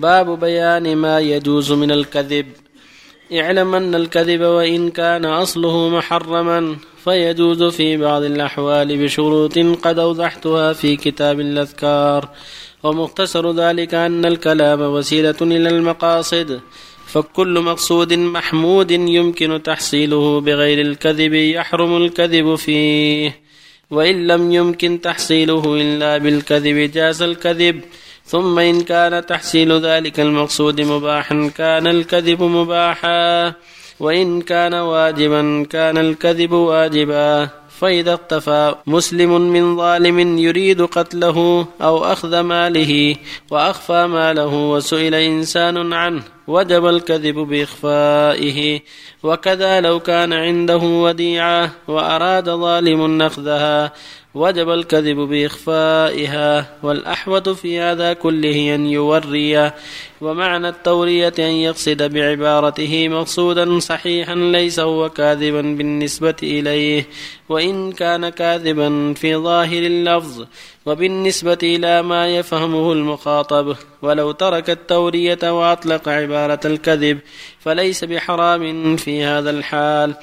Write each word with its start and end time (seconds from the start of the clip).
باب 0.00 0.40
بيان 0.40 0.96
ما 0.96 1.20
يجوز 1.20 1.72
من 1.72 1.90
الكذب. 1.90 2.46
اعلم 3.32 3.74
أن 3.74 3.94
الكذب 3.94 4.40
وإن 4.40 4.90
كان 4.90 5.24
أصله 5.24 5.88
محرما 5.88 6.76
فيجوز 7.04 7.62
في 7.62 7.96
بعض 7.96 8.22
الأحوال 8.22 9.04
بشروط 9.04 9.58
قد 9.58 9.98
أوضحتها 9.98 10.72
في 10.72 10.96
كتاب 10.96 11.40
الأذكار. 11.40 12.28
ومختصر 12.82 13.52
ذلك 13.52 13.94
أن 13.94 14.24
الكلام 14.24 14.80
وسيلة 14.80 15.36
إلى 15.40 15.68
المقاصد 15.68 16.60
فكل 17.06 17.60
مقصود 17.60 18.12
محمود 18.12 18.90
يمكن 18.90 19.62
تحصيله 19.62 20.40
بغير 20.40 20.80
الكذب 20.80 21.34
يحرم 21.34 21.96
الكذب 21.96 22.54
فيه. 22.54 23.40
وإن 23.90 24.26
لم 24.26 24.52
يمكن 24.52 25.00
تحصيله 25.00 25.62
إلا 25.80 26.18
بالكذب 26.18 26.90
جاز 26.90 27.22
الكذب. 27.22 27.80
ثم 28.28 28.58
إن 28.58 28.80
كان 28.80 29.26
تحصيل 29.26 29.72
ذلك 29.72 30.20
المقصود 30.20 30.80
مباحا 30.80 31.50
كان 31.56 31.86
الكذب 31.86 32.42
مباحا. 32.42 33.52
وإن 34.00 34.40
كان 34.40 34.74
واجبا 34.74 35.66
كان 35.70 35.98
الكذب 35.98 36.52
واجبا. 36.52 37.48
فإذا 37.80 38.12
اقتفى 38.12 38.74
مسلم 38.86 39.40
من 39.40 39.76
ظالم 39.76 40.38
يريد 40.38 40.82
قتله 40.82 41.66
أو 41.82 42.04
أخذ 42.04 42.40
ماله 42.40 43.16
وأخفى 43.50 44.06
ماله 44.06 44.54
وسئل 44.70 45.14
إنسان 45.14 45.92
عنه 45.92 46.22
وجب 46.46 46.86
الكذب 46.86 47.34
بإخفائه. 47.34 48.80
وكذا 49.22 49.80
لو 49.80 50.00
كان 50.00 50.32
عنده 50.32 50.76
وديعة 50.76 51.70
وأراد 51.88 52.50
ظالم 52.50 53.22
أخذها 53.22 53.92
وجب 54.38 54.70
الكذب 54.70 55.16
بإخفائها 55.16 56.76
والأحوط 56.82 57.48
في 57.48 57.80
هذا 57.80 58.12
كله 58.12 58.74
أن 58.74 58.86
يوري 58.86 59.72
ومعنى 60.20 60.68
التورية 60.68 61.34
أن 61.38 61.52
يقصد 61.66 62.02
بعبارته 62.02 63.08
مقصودا 63.08 63.78
صحيحا 63.78 64.34
ليس 64.34 64.80
هو 64.80 65.10
كاذبا 65.10 65.60
بالنسبة 65.60 66.36
إليه 66.42 67.06
وإن 67.48 67.92
كان 67.92 68.28
كاذبا 68.28 69.14
في 69.14 69.36
ظاهر 69.36 69.82
اللفظ 69.82 70.46
وبالنسبة 70.88 71.58
إلى 71.62 72.02
ما 72.02 72.28
يفهمه 72.28 72.92
المخاطب 72.92 73.76
ولو 74.02 74.32
ترك 74.32 74.70
التورية 74.70 75.38
وأطلق 75.42 76.08
عبارة 76.08 76.60
الكذب 76.64 77.18
فليس 77.60 78.04
بحرام 78.04 78.96
في 78.96 79.24
هذا 79.24 79.50
الحال. 79.50 80.14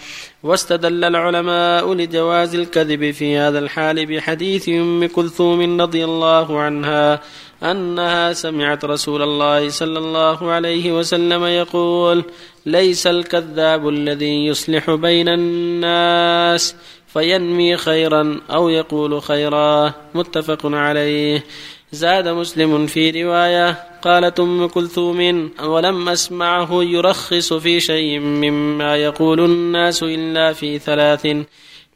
واستدل 0.43 1.03
العلماء 1.03 1.93
لجواز 1.93 2.55
الكذب 2.55 3.11
في 3.11 3.37
هذا 3.37 3.59
الحال 3.59 4.05
بحديث 4.05 4.69
أم 4.69 5.05
كلثوم 5.05 5.81
رضي 5.81 6.05
الله 6.05 6.59
عنها 6.59 7.21
أنها 7.63 8.33
سمعت 8.33 8.85
رسول 8.85 9.21
الله 9.21 9.69
صلى 9.69 9.99
الله 9.99 10.51
عليه 10.51 10.91
وسلم 10.91 11.45
يقول 11.45 12.23
ليس 12.65 13.07
الكذاب 13.07 13.89
الذي 13.89 14.45
يصلح 14.45 14.91
بين 14.91 15.29
الناس 15.29 16.75
فينمي 17.15 17.77
خيرا 17.77 18.41
أو 18.51 18.69
يقول 18.69 19.21
خيرا 19.21 19.93
متفق 20.15 20.59
عليه. 20.65 21.43
زاد 21.91 22.27
مسلم 22.27 22.87
في 22.87 23.23
رواية 23.23 23.83
قالت 24.01 24.39
أم 24.39 24.67
كلثوم 24.67 25.49
ولم 25.63 26.09
أسمعه 26.09 26.69
يرخص 26.83 27.53
في 27.53 27.79
شيء 27.79 28.19
مما 28.19 28.95
يقول 28.97 29.39
الناس 29.39 30.03
إلا 30.03 30.53
في 30.53 30.79
ثلاث. 30.79 31.27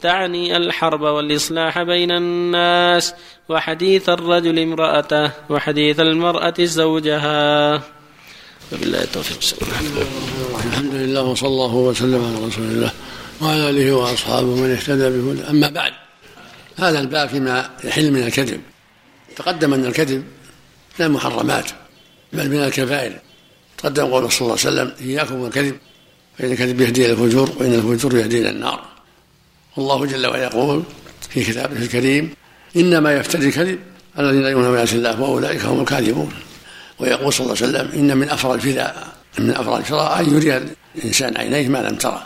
تعني 0.01 0.57
الحرب 0.57 1.01
والإصلاح 1.01 1.83
بين 1.83 2.11
الناس 2.11 3.13
وحديث 3.49 4.09
الرجل 4.09 4.59
امرأته 4.59 5.31
وحديث 5.49 5.99
المرأة 5.99 6.53
زوجها. 6.59 7.75
وبالله 8.73 9.03
التوفيق. 9.03 9.37
الحمد 10.65 10.93
لله 10.93 11.23
وصلى 11.23 11.49
الله 11.49 11.75
وسلم 11.75 12.25
على 12.25 12.47
رسول 12.47 12.63
الله. 12.63 12.91
وعلى 13.41 13.69
آله 13.69 13.91
وأصحابه 13.91 14.55
من 14.55 14.71
اهتدى 14.71 15.09
بهدى 15.09 15.49
أما 15.49 15.69
بعد 15.69 15.93
هذا 16.77 16.99
الباب 16.99 17.29
فيما 17.29 17.69
يحل 17.83 18.11
من 18.11 18.23
الكذب. 18.23 18.61
تقدم 19.35 19.73
أن 19.73 19.85
الكذب 19.85 20.23
من 20.99 21.05
المحرمات 21.05 21.65
بل 22.33 22.49
من 22.49 22.63
الكبائر. 22.63 23.19
تقدم 23.77 24.05
قول 24.05 24.31
صلى 24.31 24.41
الله 24.41 24.57
عليه 24.65 24.71
وسلم 24.81 24.93
إياكم 25.01 25.35
والكذب 25.35 25.75
فإن 26.37 26.51
الكذب 26.51 26.81
يهدي 26.81 27.05
إلى 27.05 27.13
الفجور 27.13 27.51
وإن 27.59 27.73
الفجور 27.73 28.17
يهدي 28.17 28.41
إلى 28.41 28.49
النار. 28.49 28.85
والله 29.77 30.05
جل 30.05 30.27
وعلا 30.27 30.43
يقول 30.43 30.83
في 31.29 31.43
كتابه 31.43 31.77
الكريم 31.77 32.33
إنما 32.75 33.13
يفتري 33.13 33.47
الكذب 33.47 33.79
الذين 34.19 34.45
يؤمنون 34.45 34.71
بآيات 34.71 34.93
الله 34.93 35.21
وأولئك 35.21 35.65
هم 35.65 35.79
الكاذبون. 35.81 36.33
ويقول 36.99 37.33
صلى 37.33 37.45
الله 37.45 37.57
عليه 37.61 37.67
وسلم 37.69 37.99
إن 37.99 38.17
من 38.17 38.29
أفرى 38.29 38.53
الفداء 38.53 39.07
من 39.39 39.51
أفرى 39.51 39.77
الفراء 39.77 40.19
أن 40.19 40.35
يري 40.35 40.61
الإنسان 40.95 41.37
عينيه 41.37 41.67
ما 41.67 41.77
لم 41.77 41.95
ترى. 41.95 42.23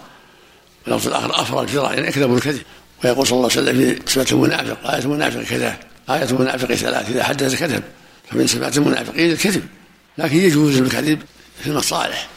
واللفظ 0.88 1.07
الآخر 1.07 1.41
أفرى 1.41 1.61
الفراء 1.61 1.94
يعني 1.94 2.09
أكذب 2.09 2.35
الكذب. 2.35 2.61
ويقول 3.03 3.27
صلى 3.27 3.38
الله 3.38 3.49
عليه 3.51 3.61
وسلم 3.61 3.95
في 4.05 4.11
صفة 4.11 4.35
المنافق 4.35 4.91
آية 4.91 5.01
المنافق 5.01 5.41
كذا 5.41 5.77
آية 6.09 6.23
المنافق 6.23 6.73
ثلاث 6.73 7.09
إذا 7.09 7.23
حدث 7.23 7.59
كذب 7.59 7.83
فمن 8.31 8.47
صفات 8.47 8.77
المنافقين 8.77 9.31
الكذب. 9.31 9.63
لكن 10.17 10.38
يجوز 10.38 10.77
الكذب 10.77 11.19
في 11.63 11.67
المصالح 11.67 12.27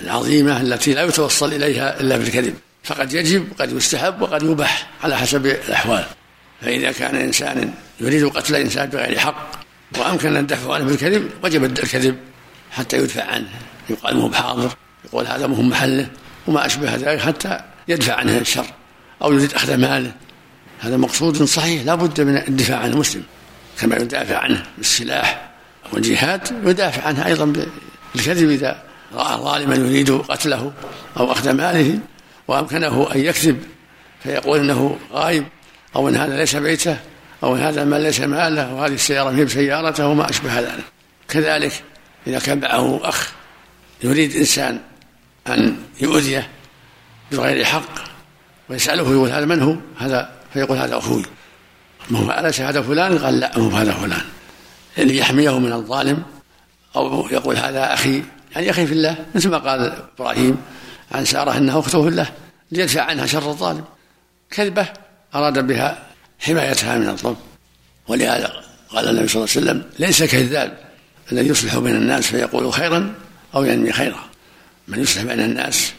العظيمة 0.00 0.60
التي 0.60 0.94
لا 0.94 1.02
يتوصل 1.02 1.52
إليها 1.52 2.00
إلا 2.00 2.16
بالكذب. 2.16 2.54
فقد 2.84 3.12
يجب 3.12 3.52
وقد 3.52 3.72
يستحب 3.72 4.22
وقد 4.22 4.42
يباح 4.42 4.90
على 5.02 5.16
حسب 5.16 5.46
الأحوال. 5.46 6.04
فإذا 6.60 6.92
كان 6.92 7.16
إنسان 7.16 7.72
يريد 8.00 8.28
قتل 8.28 8.54
إنسان 8.56 8.88
بغير 8.88 9.18
حق 9.18 9.50
وأمكن 9.98 10.36
الدفع 10.36 10.74
عنه 10.74 10.84
بالكذب 10.84 11.30
وجب 11.44 11.64
الكذب 11.64 12.16
حتى 12.70 12.96
يدفع 12.96 13.24
عنه. 13.24 13.48
يقال 13.90 14.16
مو 14.16 14.28
بحاضر 14.28 14.70
يقول 15.04 15.26
هذا 15.26 15.46
مو 15.46 15.62
محله 15.62 16.08
وما 16.46 16.66
أشبه 16.66 16.94
ذلك 16.94 17.20
حتى 17.20 17.60
يدفع 17.88 18.14
عنه 18.14 18.38
الشر 18.38 18.66
أو 19.22 19.32
يريد 19.32 19.54
أخذ 19.54 19.76
ماله. 19.76 20.12
هذا 20.80 20.96
مقصود 20.96 21.42
صحيح 21.42 21.82
لا 21.84 21.94
بد 21.94 22.20
من 22.20 22.36
الدفاع 22.36 22.78
عن 22.78 22.90
المسلم 22.90 23.22
كما 23.80 23.96
يدافع 23.96 24.38
عنه 24.38 24.62
بالسلاح 24.78 25.50
والجهاد 25.92 26.66
يدافع 26.66 27.02
عنه 27.02 27.26
أيضا 27.26 27.68
بالكذب 28.14 28.50
إذا 28.50 28.82
رأى 29.14 29.36
ظالما 29.36 29.74
يريد 29.74 30.10
قتله 30.10 30.72
أو 31.16 31.32
أخذ 31.32 31.52
ماله 31.52 31.98
وأمكنه 32.48 33.08
أن 33.14 33.20
يكذب 33.20 33.62
فيقول 34.22 34.58
إنه 34.58 34.98
غايب 35.12 35.44
أو 35.96 36.08
أن 36.08 36.16
هذا 36.16 36.36
ليس 36.36 36.56
بيته 36.56 36.96
أو 37.42 37.56
أن 37.56 37.60
هذا 37.60 37.82
المال 37.82 38.00
ليس 38.00 38.20
ماله 38.20 38.74
وهذه 38.74 38.94
السيارة 38.94 39.30
هي 39.30 39.44
بسيارته 39.44 40.06
وما 40.06 40.30
أشبه 40.30 40.60
ذلك. 40.60 40.84
كذلك 41.28 41.72
إذا 42.26 42.38
كان 42.38 42.60
معه 42.60 43.00
أخ 43.02 43.32
يريد 44.02 44.36
إنسان 44.36 44.80
أن 45.48 45.76
يؤذيه 46.00 46.48
بغير 47.32 47.64
حق 47.64 48.08
ويسأله 48.68 49.12
يقول 49.12 49.30
هذا 49.30 49.44
من 49.44 49.62
هو؟ 49.62 49.76
هذا 49.98 50.30
فيقول 50.52 50.78
هذا 50.78 50.98
أخوي. 50.98 51.22
ما 52.10 52.18
هو 52.18 52.30
أليس 52.30 52.60
هذا 52.60 52.82
فلان؟ 52.82 53.18
قال 53.18 53.40
لا 53.40 53.58
مو 53.58 53.68
هذا 53.68 53.92
فلان. 53.92 54.22
يعني 54.96 55.16
يحميه 55.16 55.58
من 55.58 55.72
الظالم 55.72 56.22
أو 56.96 57.28
يقول 57.30 57.56
هذا 57.56 57.94
أخي. 57.94 58.22
يعني 58.54 58.70
أخي 58.70 58.86
في 58.86 58.92
الله 58.92 59.16
مثل 59.34 59.48
ما 59.48 59.58
قال 59.58 59.92
إبراهيم 60.18 60.56
عن 61.12 61.24
سارة 61.24 61.56
أنها 61.56 61.78
أخته 61.78 62.02
في 62.02 62.08
الله. 62.08 62.26
ليدفع 62.72 63.02
عنها 63.02 63.26
شر 63.26 63.50
الظالم. 63.50 63.84
كذبة 64.50 64.86
أراد 65.34 65.66
بها 65.66 66.02
حمايتها 66.38 66.98
من 66.98 67.08
الظلم. 67.08 67.36
ولهذا 68.08 68.52
قال 68.88 69.08
النبي 69.08 69.28
صلى 69.28 69.44
الله 69.44 69.54
عليه 69.56 69.66
وسلم 69.66 69.90
ليس 69.98 70.22
كذاب 70.22 70.78
الذي 71.32 71.48
يصلح 71.48 71.78
بين 71.78 71.96
الناس 71.96 72.26
فيقول 72.26 72.72
خيرا 72.72 73.14
أو 73.54 73.64
ينمي 73.64 73.92
خيرا. 73.92 74.28
من 74.88 75.02
يصلح 75.02 75.22
بين 75.22 75.40
الناس 75.40 75.92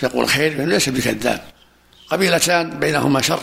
فيقول 0.00 0.28
خير 0.28 0.56
فإنه 0.56 0.64
ليس 0.64 0.88
بكذاب. 0.88 1.42
قبيلتان 2.08 2.70
بينهما 2.70 3.22
شر. 3.22 3.42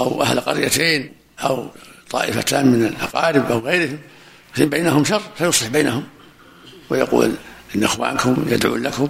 أو 0.00 0.22
أهل 0.22 0.40
قريتين 0.40 1.12
أو 1.40 1.68
طائفتان 2.10 2.66
من 2.66 2.86
الأقارب 2.86 3.50
أو 3.50 3.58
غيرهم 3.58 3.98
بينهم 4.58 5.04
شر 5.04 5.22
فيصلح 5.38 5.68
بينهم. 5.68 6.04
ويقول 6.90 7.32
إن 7.76 7.84
إخوانكم 7.84 8.44
يدعون 8.48 8.82
لكم 8.82 9.08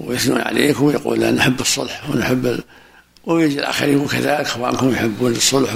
ويثنون 0.00 0.40
عليكم 0.40 0.84
ويقول 0.84 1.20
لا 1.20 1.30
نحب 1.30 1.60
الصلح 1.60 2.10
ونحب 2.10 2.46
ال... 2.46 2.64
ويجي 3.24 3.58
الآخرين 3.58 4.06
كذلك 4.06 4.40
إخوانكم 4.40 4.90
يحبون 4.92 5.32
الصلح 5.32 5.74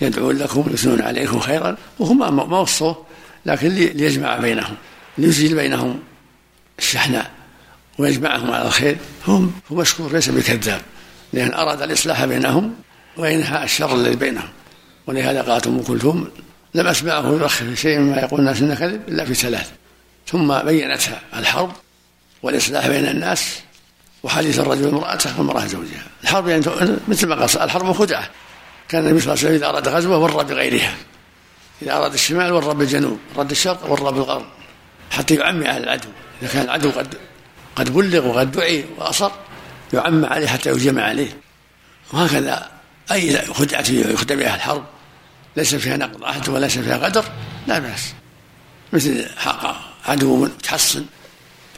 ويدعون 0.00 0.36
لكم 0.36 0.64
ويثنون 0.70 1.02
عليكم 1.02 1.40
خيرا. 1.40 1.76
وهم 1.98 2.36
ما 2.50 2.58
وصوه 2.58 3.04
لكن 3.46 3.68
ليجمع 3.68 4.36
بينهم 4.38 4.74
ليزيل 5.18 5.54
بينهم 5.54 6.00
الشحناء. 6.78 7.37
ويجمعهم 7.98 8.50
على 8.50 8.66
الخير 8.66 8.96
هم 9.26 9.52
هو 9.72 9.76
مشكور 9.76 10.12
ليس 10.12 10.28
بكذاب 10.28 10.80
لأن 11.32 11.54
أراد 11.54 11.82
الإصلاح 11.82 12.24
بينهم 12.24 12.74
وإنهاء 13.16 13.64
الشر 13.64 13.94
الذي 13.94 14.16
بينهم. 14.16 14.48
ولهذا 15.06 15.42
قالت 15.42 15.66
أم 15.66 15.82
كلثوم 15.82 16.28
لم 16.74 16.86
أسمعه 16.86 17.28
يؤخر 17.28 17.64
في 17.64 17.76
شيء 17.76 17.98
مما 17.98 18.16
يقول 18.16 18.40
الناس 18.40 18.60
إنه 18.60 18.74
كذب 18.74 19.08
إلا 19.08 19.24
في 19.24 19.34
ثلاث. 19.34 19.70
ثم 20.26 20.58
بينتها 20.58 21.20
الحرب 21.36 21.72
والإصلاح 22.42 22.88
بين 22.88 23.06
الناس 23.06 23.58
وحديث 24.22 24.58
الرجل 24.58 24.86
وامرأته 24.86 25.38
والمرأة 25.38 25.66
زوجها. 25.66 26.06
الحرب 26.22 26.48
يعني 26.48 26.64
مثل 27.08 27.26
ما 27.26 27.34
قال 27.34 27.62
الحرب 27.62 27.92
خدعة. 27.92 28.30
كان 28.88 29.06
النبي 29.06 29.20
صلى 29.20 29.32
الله 29.32 29.44
عليه 29.44 29.56
وسلم 29.56 29.62
إذا 29.62 29.66
أراد 29.66 29.88
غزوة 29.88 30.18
ور 30.18 30.42
بغيرها. 30.42 30.94
إذا 31.82 31.92
أراد 31.92 32.12
الشمال 32.12 32.52
ور 32.52 32.72
بالجنوب 32.72 33.18
أراد 33.36 33.50
الشرق 33.50 33.90
ور 33.90 34.10
بالغرب 34.10 34.44
حتى 35.10 35.34
يعمي 35.34 35.68
على 35.68 35.84
العدو. 35.84 36.08
إذا 36.42 36.52
كان 36.52 36.62
العدو 36.62 36.90
قد 36.90 37.14
قد 37.78 37.92
بلغ 37.92 38.26
وقد 38.26 38.52
دعي 38.52 38.84
وأصر 38.96 39.30
يعم 39.92 40.24
عليه 40.24 40.46
حتى 40.46 40.70
يجمع 40.70 41.02
عليه. 41.02 41.40
وهكذا 42.12 42.70
أي 43.12 43.46
خدعة 43.46 43.84
يخدع 43.90 44.34
بها 44.34 44.54
الحرب 44.54 44.84
ليس 45.56 45.74
فيها 45.74 45.96
نقض 45.96 46.24
عهد 46.24 46.48
وليس 46.48 46.78
فيها 46.78 46.96
قدر 46.96 47.24
لا 47.66 47.78
بأس. 47.78 48.12
مثل 48.92 49.26
حق 49.38 49.76
عدو 50.06 50.36
متحصن 50.36 51.04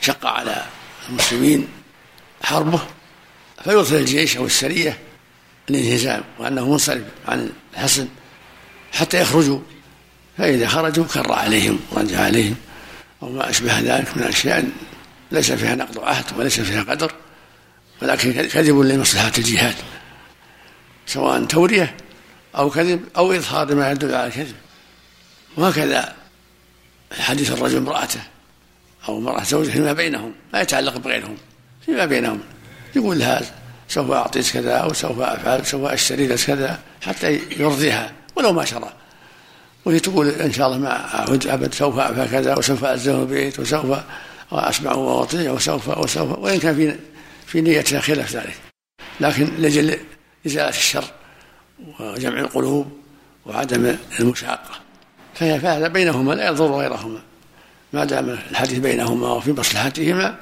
شق 0.01 0.27
على 0.27 0.65
المسلمين 1.09 1.69
حربه 2.43 2.81
فيرسل 3.65 3.97
الجيش 3.97 4.37
أو 4.37 4.47
السرية 4.47 4.99
الانهزام 5.71 6.23
وأنه 6.39 6.71
منصرف 6.71 7.03
عن 7.29 7.51
الحصن 7.75 8.09
حتى 8.93 9.21
يخرجوا. 9.21 9.61
فإذا 10.39 10.69
خرجوا 10.69 11.05
كر 11.05 11.33
عليهم 11.33 11.81
ورجع 11.91 12.21
عليهم 12.21 12.57
أو 13.23 13.29
ما 13.29 13.51
أشبه 13.51 13.79
ذلك 13.79 14.17
من 14.17 14.23
أشياء 14.23 14.69
ليس 15.33 15.53
فيها 15.53 15.75
نقض 15.75 15.99
عهد 15.99 16.25
وليس 16.39 16.61
فيها 16.61 16.83
قدر 16.83 17.13
ولكن 18.03 18.33
كذب 18.33 18.79
لمصلحة 18.79 19.33
الجهاد 19.39 19.75
سواء 21.07 21.45
تورية 21.45 21.97
أو 22.57 22.71
كذب 22.71 23.05
أو 23.17 23.33
إظهار 23.33 23.75
ما 23.75 23.91
يدل 23.91 24.15
على 24.15 24.27
الكذب. 24.27 24.55
وهكذا 25.57 26.15
حديث 27.21 27.53
الرجل 27.53 27.77
امرأته 27.77 28.21
أو 29.09 29.19
امرأة 29.19 29.45
زوجه 29.45 29.71
فيما 29.71 29.93
بينهم 29.93 30.33
ما 30.53 30.61
يتعلق 30.61 30.97
بغيرهم 30.97 31.37
فيما 31.87 32.05
بينهم. 32.05 32.41
يقول 32.97 33.19
لها 33.19 33.43
سوف 33.89 34.11
أعطيك 34.11 34.47
كذا 34.47 34.73
أو 34.73 34.93
سوف 34.93 35.21
أفعل 35.21 35.67
سوف 35.67 35.85
أشتري 35.85 36.27
لك 36.27 36.39
كذا 36.39 36.79
حتى 37.03 37.41
يرضيها 37.59 38.13
ولو 38.37 38.53
ما 38.53 38.65
شرى. 38.65 38.93
وهي 39.85 40.01
تقول 40.01 40.29
إن 40.29 40.53
شاء 40.53 40.67
الله 40.67 40.79
ما 40.79 41.15
أعود 41.15 41.47
أبد 41.47 41.75
سوف 41.75 41.99
أفعل 41.99 42.29
كذا 42.29 42.57
وسوف 42.57 42.85
ألزم 42.85 43.21
البيت 43.21 43.61
وسوف 43.61 43.99
وأسمع 44.51 44.93
وأطيع 44.93 45.53
وسوف 45.53 45.89
وسوف 45.89 46.39
وإن 46.39 46.59
كان 46.59 46.75
في 46.75 46.97
في 47.47 47.61
نيتها 47.61 48.01
خلاف 48.01 48.37
ذلك. 48.37 48.57
لكن 49.21 49.49
لأجل 49.59 49.99
إزالة 50.47 50.69
الشر 50.69 51.05
وجمع 52.01 52.41
القلوب 52.41 52.93
وعدم 53.47 53.97
المشاقة. 54.21 54.71
فهذا 55.35 55.89
بينهما 55.89 56.33
لا 56.33 56.49
يضر 56.49 56.73
غيرهما. 56.73 57.21
ما 57.93 58.05
دام 58.05 58.31
الحديث 58.51 58.79
بينهما 58.79 59.29
وفي 59.29 59.53
مصلحتهما 59.53 60.37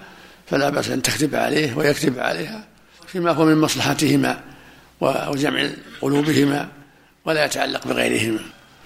فلا 0.46 0.70
بأس 0.70 0.88
أن 0.88 1.02
تكتب 1.02 1.34
عليه 1.34 1.76
ويكتب 1.76 2.19
عليها 2.19 2.64
فيما 3.06 3.32
هو 3.32 3.44
من 3.44 3.60
مصلحتهما 3.60 4.40
وجمع 5.00 5.69
قلوبهما 6.00 6.69
ولا 7.25 7.44
يتعلق 7.44 7.87
بغيرهما. 7.87 8.40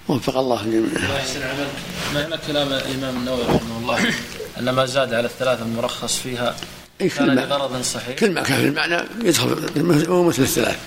وفق 0.08 0.36
الله 0.36 0.60
الجميع. 0.60 0.96
الله 0.96 1.16
يحسن 1.18 1.42
عملك 1.42 1.70
معنى 2.14 2.42
كلام 2.46 2.68
الإمام 2.72 3.16
النووي 3.16 3.42
رحمه 3.42 3.78
الله؟ 3.78 4.14
ان 4.62 4.70
ما 4.70 4.86
زاد 4.86 5.14
على 5.14 5.26
الثلاثه 5.26 5.62
المرخص 5.62 6.18
فيها. 6.18 6.56
كان 6.98 7.34
لغرض 7.34 7.82
صحيح. 7.82 8.18
كل 8.18 8.30
ما 8.30 8.42
كان 8.42 8.56
في 8.56 8.66
المعنى 8.66 9.02
يدخل 9.24 10.06
هو 10.08 10.22
مثل 10.22 10.42
الثلاث. 10.42 10.78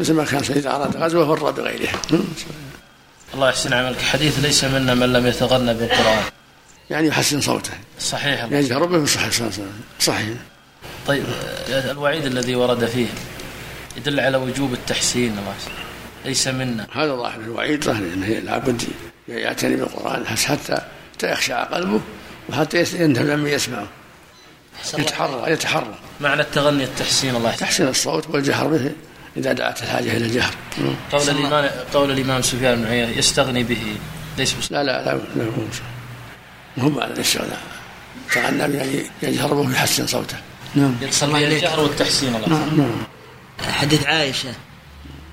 مثل 0.00 0.12
ما 0.12 0.24
كان 0.24 0.42
سيد 0.44 0.66
أراد 0.66 0.96
غزوة 0.96 1.36
فر 1.36 1.50
بغيره 1.50 1.88
الله 3.34 3.48
يحسن 3.48 3.72
عملك. 3.72 3.98
حديث 3.98 4.38
ليس 4.38 4.64
منا 4.64 4.94
من 4.94 5.12
لم 5.12 5.26
يتغنى 5.26 5.74
بالقرآن. 5.74 6.22
يعني 6.90 7.08
يحسن 7.08 7.40
صوته. 7.40 7.70
صحيح. 8.00 8.44
يجهر 8.50 8.84
به 8.84 9.06
صحيح. 9.06 9.50
صحيح. 10.00 10.28
طيب 11.06 11.24
الوعيد 11.68 12.26
الذي 12.26 12.54
ورد 12.54 12.86
فيه 12.86 13.06
يدل 13.96 14.20
على 14.20 14.36
وجوب 14.36 14.72
التحسين. 14.72 15.38
الله 15.38 15.54
ليس 16.24 16.48
منا. 16.48 16.86
هذا 16.92 17.14
ظاهر 17.14 17.40
الوعيد 17.40 17.84
ظاهر 17.84 18.02
إنه 18.14 18.26
لابد 18.26 18.82
يعتني 19.28 19.76
بالقرآن. 19.76 20.26
حتى 20.26 20.82
يخشع 21.22 21.64
قلبه 21.64 22.00
وحتى 22.48 22.78
ينتبه 22.78 23.36
من 23.36 23.46
يسمعه 23.46 23.86
يتحرى 24.98 25.52
يتحرى. 25.52 25.94
معنى 26.20 26.40
التغني 26.40 26.84
التحسين 26.84 27.36
الله 27.36 27.56
تحسين 27.56 27.88
الصوت 27.88 28.28
والجهر 28.30 28.66
به 28.66 28.90
إذا 29.36 29.52
دعت 29.52 29.82
الحاجة 29.82 30.16
إلى 30.16 30.26
الجهر. 30.26 30.54
قول 31.12 31.28
الامام 31.28 31.70
قول 31.94 32.10
الإمام 32.10 32.42
سفيان 32.42 32.74
بن 32.74 32.86
عيينة 32.86 33.18
يستغني 33.18 33.62
به 33.62 33.96
ليس 34.38 34.54
بس 34.54 34.72
لا 34.72 34.84
لا 34.84 35.04
لا 35.04 35.20
لا 35.36 35.44
هو 36.78 36.88
مو 36.88 37.00
على 37.00 37.12
الاستغناء 37.12 37.60
تغنى 38.32 38.76
يعني 38.76 39.02
يجهر 39.22 39.54
به 39.54 39.68
ويحسن 39.68 40.06
صوته. 40.06 40.36
نعم. 40.74 40.96
يتصل 41.02 41.36
الجهر 41.36 41.80
والتحسين 41.80 42.34
الله 42.34 42.48
نعم 42.48 42.76
نعم. 42.76 43.06
حديث 43.72 44.06
عائشة 44.06 44.54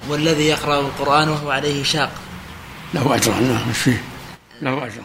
والذي 0.08 0.44
يقرأ 0.44 0.80
القرآن 0.80 1.30
وهو 1.30 1.52
عليه 1.52 1.84
شاق. 1.84 2.12
له 2.94 3.16
أجر 3.16 3.34
نعم 3.34 3.68
إيش 3.68 3.78
فيه؟ 3.78 4.04
له 4.62 4.86
أجر. 4.86 5.04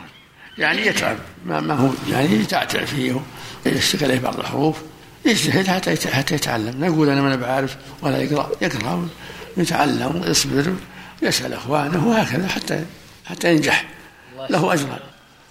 يعني 0.58 0.86
يتعب. 0.86 1.16
ما, 1.46 1.60
ما 1.60 1.74
هو 1.74 1.90
يعني 2.10 2.34
يتعتع 2.34 2.84
فيه 2.84 3.20
يشتغل 3.66 4.10
عليه 4.10 4.20
بعض 4.20 4.38
الحروف 4.38 4.76
يجتهد 5.24 5.66
حتى 5.66 6.08
حتى 6.08 6.34
يتعلم. 6.34 6.84
نقول 6.84 7.08
أنا 7.08 7.22
ما 7.22 7.36
بعرف 7.36 7.76
ولا 8.02 8.22
يقرأ 8.22 8.50
يقرأ 8.62 9.08
ويتعلم 9.56 10.22
ويصبر 10.24 10.74
ويسأل 11.22 11.52
أخوانه 11.52 12.08
وهكذا 12.08 12.48
حتى 12.48 12.84
حتى 13.24 13.52
ينجح. 13.52 13.84
له 14.50 14.72
اجران 14.72 14.98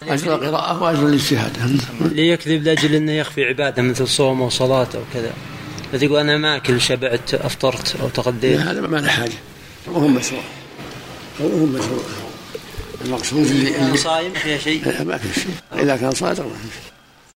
أجر 0.08 0.36
القراءه 0.36 0.84
وأجر 0.84 1.08
الاجتهاد. 1.08 1.80
ليكذب 2.16 2.64
لأجل 2.64 2.96
أنه 2.96 3.12
يخفي 3.12 3.44
عبادة 3.44 3.82
مثل 3.82 4.08
صوم 4.08 4.42
أو 4.42 4.50
صلاة 4.50 4.88
أو 4.96 5.02
كذا. 5.14 5.34
فتقول 5.94 6.20
أنا 6.20 6.38
ما 6.38 6.56
أكل 6.56 6.82
شبعت 6.82 7.34
أفطرت 7.34 7.96
أو 8.02 8.10
تغديت. 8.10 8.60
هذا 8.60 8.82
ما 8.82 8.98
له 8.98 9.08
حاجة. 9.08 9.34
وهو 9.88 10.08
مشروع. 10.08 10.42
وهو 11.40 11.66
مشروع. 11.66 12.23
المقصود 13.04 13.46
اللي 13.46 13.98
صايم 13.98 14.34
فيها 14.34 14.58
شيء. 14.58 15.04
ما 15.04 15.18
في 15.18 15.40
شيء. 15.40 15.54
إذا 15.84 15.98
كان 15.98 16.12
صادق 16.12 16.44
ما 16.44 16.50
في 16.50 16.74
شيء. 16.84 16.93